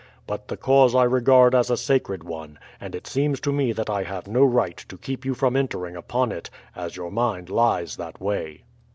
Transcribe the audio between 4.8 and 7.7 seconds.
to keep you from entering upon it, as your mind